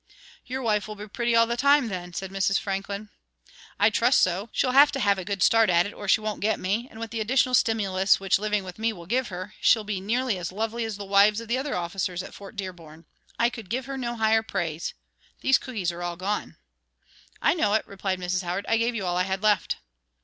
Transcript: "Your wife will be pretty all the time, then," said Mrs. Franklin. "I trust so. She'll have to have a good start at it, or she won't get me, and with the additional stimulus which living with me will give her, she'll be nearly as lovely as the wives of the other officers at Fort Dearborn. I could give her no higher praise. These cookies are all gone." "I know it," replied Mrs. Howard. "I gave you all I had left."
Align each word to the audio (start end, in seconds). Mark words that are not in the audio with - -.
"Your 0.47 0.63
wife 0.63 0.87
will 0.87 0.95
be 0.95 1.07
pretty 1.07 1.35
all 1.35 1.45
the 1.45 1.55
time, 1.55 1.87
then," 1.87 2.11
said 2.11 2.31
Mrs. 2.31 2.57
Franklin. 2.57 3.09
"I 3.79 3.91
trust 3.91 4.21
so. 4.21 4.49
She'll 4.51 4.71
have 4.71 4.91
to 4.93 4.99
have 4.99 5.19
a 5.19 5.23
good 5.23 5.43
start 5.43 5.69
at 5.69 5.85
it, 5.85 5.93
or 5.93 6.07
she 6.07 6.21
won't 6.21 6.41
get 6.41 6.59
me, 6.59 6.87
and 6.89 6.99
with 6.99 7.11
the 7.11 7.19
additional 7.19 7.53
stimulus 7.53 8.19
which 8.19 8.39
living 8.39 8.63
with 8.63 8.79
me 8.79 8.93
will 8.93 9.05
give 9.05 9.27
her, 9.27 9.53
she'll 9.61 9.83
be 9.83 10.01
nearly 10.01 10.39
as 10.39 10.51
lovely 10.51 10.85
as 10.85 10.97
the 10.97 11.05
wives 11.05 11.39
of 11.39 11.47
the 11.49 11.57
other 11.59 11.75
officers 11.75 12.23
at 12.23 12.33
Fort 12.33 12.55
Dearborn. 12.55 13.05
I 13.37 13.51
could 13.51 13.69
give 13.69 13.85
her 13.85 13.95
no 13.95 14.15
higher 14.15 14.41
praise. 14.41 14.95
These 15.41 15.59
cookies 15.59 15.91
are 15.91 16.01
all 16.01 16.15
gone." 16.15 16.57
"I 17.39 17.53
know 17.53 17.75
it," 17.75 17.85
replied 17.85 18.19
Mrs. 18.19 18.41
Howard. 18.41 18.65
"I 18.67 18.77
gave 18.77 18.95
you 18.95 19.05
all 19.05 19.17
I 19.17 19.21
had 19.25 19.43
left." 19.43 19.77